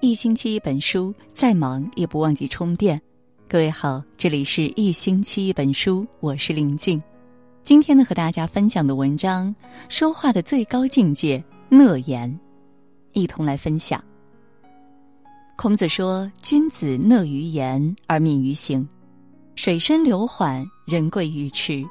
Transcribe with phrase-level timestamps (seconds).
[0.00, 3.00] 一星期一本书，再忙也不忘记充电。
[3.48, 7.02] 各位好，这里是一星期一本书，我是林静。
[7.64, 9.52] 今天呢，和大家分享的文章，
[9.88, 12.38] 说话的最高境界——讷言，
[13.12, 14.02] 一同来分享。
[15.56, 18.88] 孔子说：“君子讷于言而敏于行，
[19.56, 21.84] 水深流缓，人贵于迟。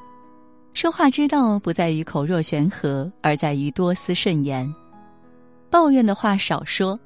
[0.74, 4.74] 说话之道不在于口若悬河，而在于多思慎言。
[5.70, 6.98] 抱怨的话少说。”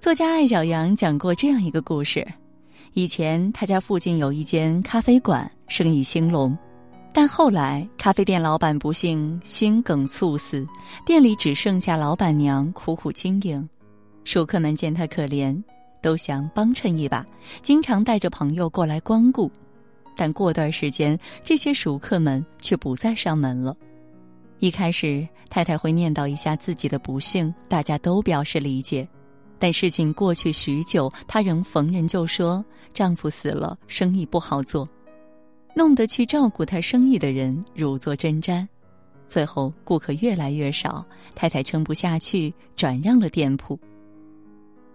[0.00, 2.24] 作家艾小羊讲过这样一个故事：
[2.92, 6.56] 以前他家附近有一间咖啡馆，生意兴隆，
[7.12, 10.64] 但后来咖啡店老板不幸心梗猝死，
[11.04, 13.68] 店里只剩下老板娘苦苦经营。
[14.22, 15.60] 熟客们见他可怜，
[16.00, 17.26] 都想帮衬一把，
[17.60, 19.50] 经常带着朋友过来光顾。
[20.16, 23.76] 但过段时间，这些熟客们却不再上门了。
[24.60, 29.06] 一开始，太太会念叨一下自己的不幸，大家都表示理解。
[29.58, 32.64] 但事情过去许久，她仍逢人就说
[32.94, 34.88] 丈夫死了，生意不好做，
[35.74, 38.66] 弄得去照顾她生意的人如坐针毡。
[39.26, 43.78] 最后顾客越来越少，太太撑不下去，转让了店铺。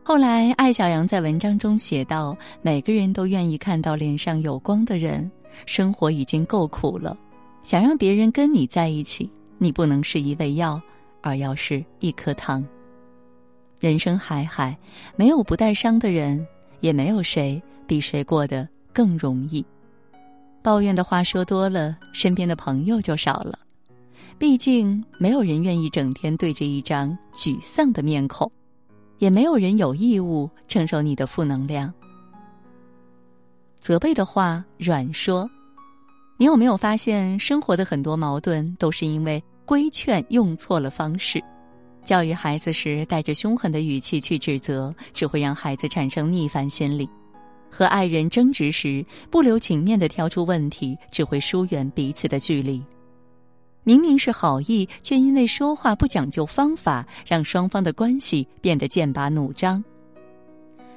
[0.01, 5.31] 后来艾小羊在文章中写道：“每个人都愿意看到脸上有光的人，
[5.65, 7.15] 生活已经够苦了，
[7.63, 10.81] 想让别人跟你在一起，你不能是一味药，
[11.21, 12.65] 而要是一颗糖。”
[13.83, 14.77] 人生海海，
[15.17, 16.47] 没有不带伤的人，
[16.79, 19.65] 也没有谁比谁过得更容易。
[20.61, 23.59] 抱怨的话说多了，身边的朋友就少了。
[24.37, 28.49] 毕竟，没有人愿意整天对着一张沮丧的面孔，
[29.17, 31.93] 也没有人有义务承受你的负能量。
[33.81, 35.45] 责备的话软说，
[36.37, 41.43] 你有没有发现，生活的很多矛盾都是因为规劝用错了方式。
[42.03, 47.07] 教育孩子时，带着凶狠的语气去指责，只会让孩子产生逆反心理；
[47.69, 52.83] 和爱人争执时，不留情面的挑出问题，只会疏远彼此的距离。
[53.85, 59.83] 明明是好意，却因为说话不讲究方法，让双方的关系变得剑拔弩张。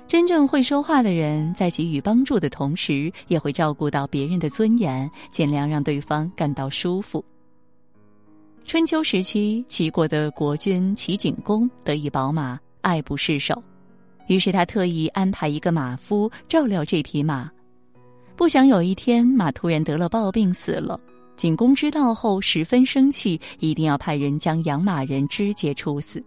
[0.08, 7.24] 真正会说话的人，在给予帮助的同时，也会照顾到别人的尊严，尽量让对方感到舒服。
[8.66, 13.62] 春秋时期，齐国的国君齐景公得一宝马，爱不释手，
[14.26, 17.48] 于是他特意安排一个马夫照料这匹马。
[18.34, 20.98] 不想有一天马突然得了暴病死了，
[21.36, 26.20] 景公知道后十分生气，一定要派人将养马人肢解处死。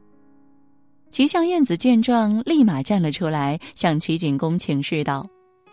[1.12, 5.28] 齐相晏子见状，立马站了出来，向齐景公请示道。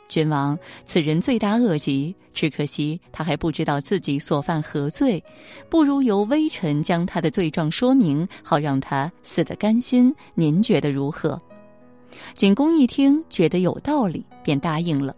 [0.08, 5.22] 君王，此人罪大恶极，只可惜他还不知道自己所犯何罪，
[5.68, 10.14] 不如由微臣将他的罪状说明，好让他死得甘心。
[10.34, 11.40] 您觉得如何？
[12.34, 15.14] 景公一听，觉得有道理，便答应了。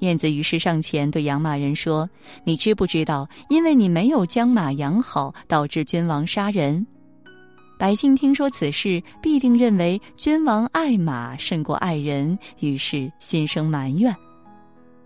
[0.00, 2.08] 晏子于是上前对养马人说
[2.44, 6.86] ：“你知不知道，因为你没有将马养好，导致君王杀人？”
[7.80, 14.12] 百姓听说此事，必定认为君王爱马胜过爱人，于是心生埋怨；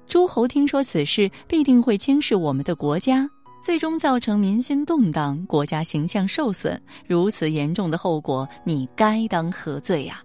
[0.08, 3.30] 诸侯听说此事，必定会轻视我们的国家，
[3.62, 6.82] 最终造成民心动荡，国家形象受损。
[7.06, 10.20] 如此严重的后果，你该当何罪呀？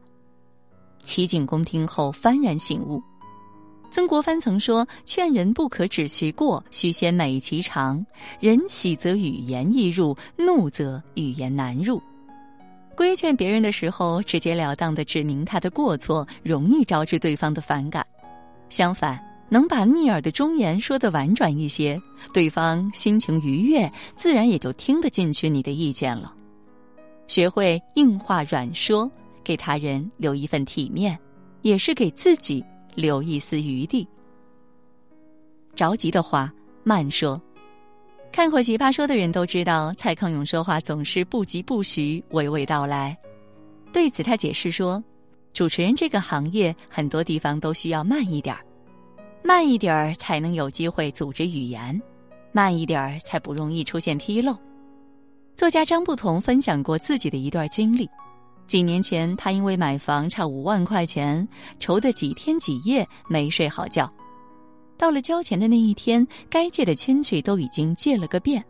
[1.03, 2.99] 齐景公听后幡然醒悟。
[3.91, 8.03] 曾国藩曾说：“劝人不可指其过，须先美其长。
[8.39, 12.01] 人喜则语言易入，怒则语言难入。”
[12.99, 18.03] 规劝别人的时候，直截了当的指明他的过错，容易招致对方的反感；
[18.69, 19.17] 相反，
[19.47, 21.97] 能把逆耳的忠言说得婉转一些，
[22.33, 26.35] 对方心情愉悦，自然也就听得进去你的意见了。
[27.25, 29.09] 学会硬话软说，
[29.45, 31.17] 给他人留一份体面，
[31.61, 32.61] 也是给自己
[32.95, 34.05] 留一丝余地。
[35.73, 37.41] 着急的话慢说。
[38.31, 43.17] 看过《奇葩说》的人都知道，蔡康永说话总是不疾不徐、娓娓道来。
[43.91, 45.03] 对此，他解释说
[45.51, 48.61] ：“主持人这个行业，很多地方都需要慢一点儿，
[49.43, 51.99] 慢一点儿才能有机会组织语言，
[52.51, 54.55] 慢一点儿才不容易出现纰漏。”
[55.57, 58.07] 作家张不同分享过自己的一段经历：
[58.67, 61.45] 几年前，他因为买房差五万块钱，
[61.79, 64.09] 愁得几天几夜没睡好觉。
[64.99, 68.61] 到了交钱的那一天，该借的亲戚都已经借了个遍，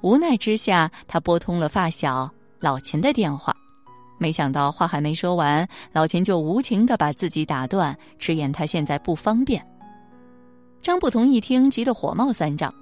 [0.00, 2.28] 无奈之下，他拨通了发小
[2.58, 3.54] 老钱的电话，
[4.18, 9.62] 没想到话还没说完，老钱就无情的把自己打断，直言他现在不方便。
[10.80, 12.72] 张不同一听，急得火冒三丈：“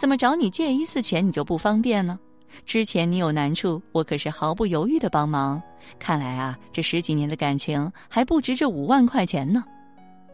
[0.00, 2.18] 怎么找你借一次钱你就不方便呢？
[2.64, 5.62] 之前你有难处，我可是毫不犹豫的帮忙。
[5.98, 9.62] 看来啊，这十几年的感情还不值这五万块钱呢。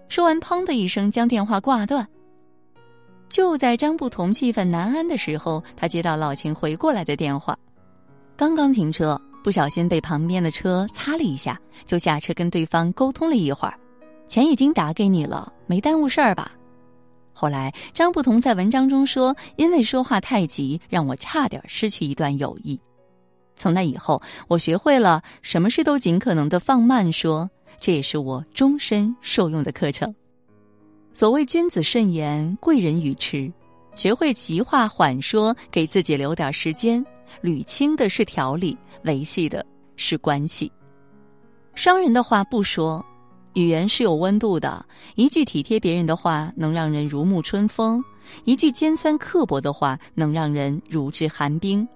[0.09, 2.07] 说完，砰的一声将电话挂断。
[3.29, 7.57] 就在张不同气愤难安的时候，他接到老秦回过来的电话。
[8.37, 13.79] 刚刚停车，不小心被旁边的车擦了一下，就下车跟对方沟通了一会儿。
[14.27, 16.53] 钱已经打给你了，没耽误事儿吧？
[17.33, 22.81] 后来，张不同在文章中说：“因为说话太急，让我差点失去一段友谊。”
[23.55, 30.15] 从那以后，我学会了什么事都尽可能的放慢说，这也是我终身受用的课程。
[31.13, 33.53] 所谓君子慎言，贵人语迟，
[33.95, 37.05] 学会急话缓说，给自己留点时间，
[37.43, 39.65] 捋清的是条理，维系的
[39.97, 40.71] 是关系。
[41.75, 43.05] 伤人的话不说。
[43.55, 44.85] 语言是有温度的，
[45.17, 48.05] 一句体贴别人的话能让人如沐春风，
[48.45, 51.89] 一句尖酸刻薄的话能让人如置寒冰。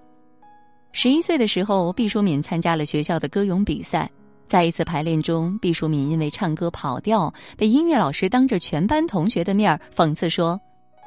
[0.91, 4.11] 十一岁的时候，毕淑敏参加了学校的歌咏比赛，
[4.47, 10.59] 在一次排练中，毕淑敏因为唱歌跑调，被音乐老师当着全班同学的面讽刺说：“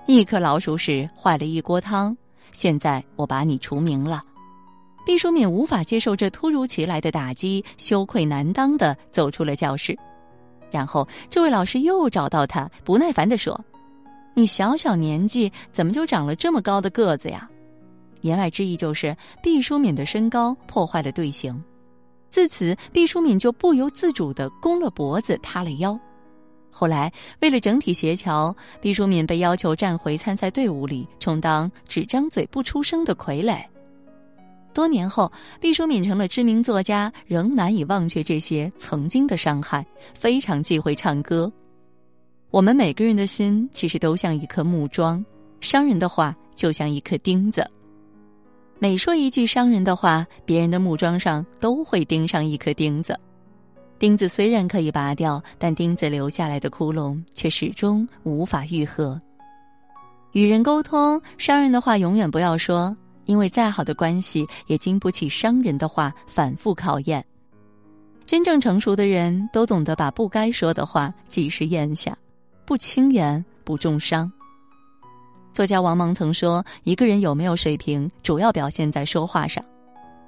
[0.06, 2.16] 一颗老鼠屎坏了一锅汤，
[2.50, 4.22] 现在我把你除名了。”
[5.06, 9.96] 毕淑敏无法接受这突如其来的打击，羞愧难当的走出了教室。
[10.68, 13.64] 然后，这位老师又找到他，不耐烦地说
[14.34, 17.48] ：“你小小年纪怎么就长了这么高的个子呀？”
[18.22, 21.62] 言外之意就是毕淑敏的身高破坏了队形。
[22.36, 25.98] 自此，毕淑敏就不由自主地弓了脖子，塌了腰。
[26.70, 27.10] 后来，
[27.40, 33.64] 为了整体协调，毕淑敏被要求站回参赛队伍里，充当只张嘴不出声的傀儡。
[34.74, 41.50] 多年后，毕淑敏成了知名作家，仍难以忘却这些曾经的伤害，非常忌讳唱歌。
[42.50, 45.24] 我们每个人的心其实都像一颗木桩，
[45.62, 47.66] 伤人的话就像一颗钉子。
[48.78, 53.18] 每说一句伤人的话，别人的木桩上都会钉上一颗钉子。
[53.98, 59.20] 钉子虽然可以拔掉，但钉子留下来的窟窿却始终无法愈合。
[60.32, 62.96] 与人沟通，伤人的话永远不要说。
[63.24, 67.24] 因为再好的关系也经不起伤人的话反复考验。
[68.24, 72.16] 真正成熟的人都懂得把不该说的话及时咽下，
[72.64, 74.30] 不轻言不重伤。
[75.56, 79.64] 作家王蒙曾说：“一个人有没有水平，主要表现在说话上，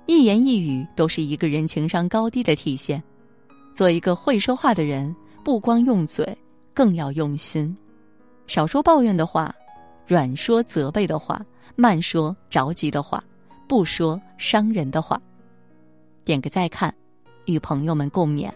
[0.06, 3.02] 一言一语都是一个人情商高低的体现。
[3.74, 5.14] 做一个会说话的人，
[5.44, 6.26] 不光用嘴，
[6.72, 7.76] 更要用心，
[8.46, 9.54] 少说抱怨的话。”
[10.08, 11.44] 软说责备的话，
[11.76, 13.22] 慢说着急的话，
[13.68, 15.20] 不说伤人的话。
[16.24, 16.90] 点个再看，
[17.44, 18.50] 与朋友们共勉。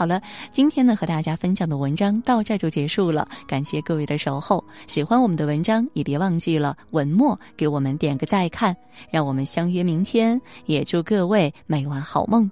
[0.00, 0.18] 好了，
[0.50, 4.64] 今天呢和大家分享的文章到这就结束了，感谢各位的守候。
[4.86, 8.74] 喜欢我们的文章，也别忘记了文末给我们点个再看，
[9.10, 10.40] 让我们相约明天。
[10.64, 12.50] 也祝各位每晚好梦，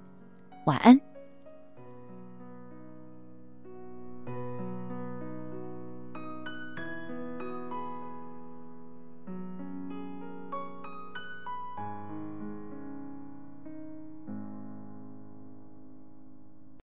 [0.67, 1.08] 晚安。